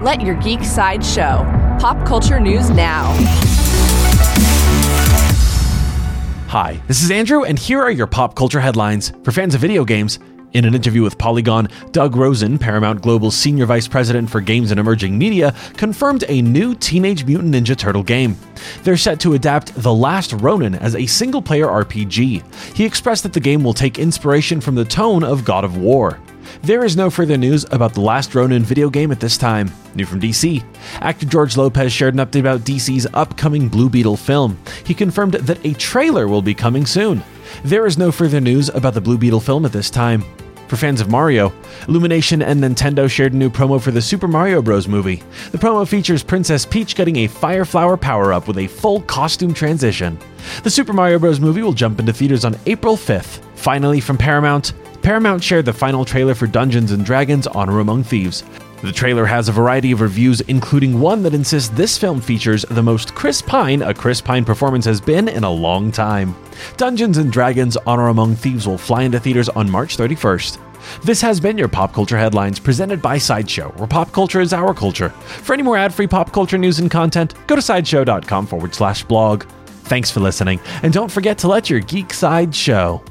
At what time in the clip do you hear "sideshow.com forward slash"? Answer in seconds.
77.62-79.04